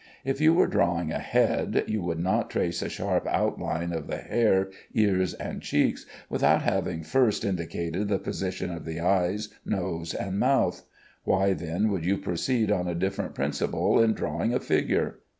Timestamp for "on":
12.71-12.87